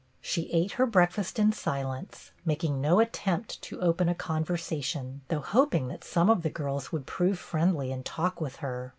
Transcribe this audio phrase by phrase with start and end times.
[0.19, 5.89] She ate her breakfast in silence, making no attempt to open a conversation, though hoping
[5.89, 8.89] that some of the girls would prove friendly and talk with her.